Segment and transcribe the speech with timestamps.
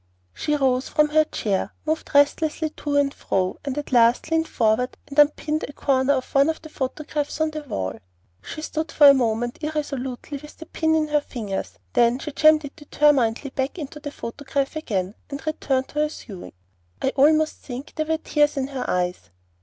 [0.33, 4.97] She rose from her chair, moved restlessly to and fro, and at last leaned forward
[5.07, 7.99] and unpinned a corner of one of the photographs on the wall.
[8.41, 12.65] She stood for a moment irresolutely with the pin in her fingers, then she jammed
[12.65, 16.53] it determinedly back into the photograph again, and returned to her sewing.
[16.99, 19.29] I almost think there were tears in her eyes.